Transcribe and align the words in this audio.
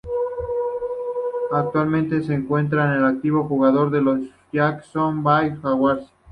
Actualmente 1.51 2.23
se 2.23 2.33
encuentra 2.33 2.97
en 2.97 3.03
activo 3.03 3.41
como 3.47 3.49
jugador 3.49 3.91
de 3.91 4.01
los 4.01 4.19
Jacksonville 4.51 5.59
Jaguars. 5.61 6.11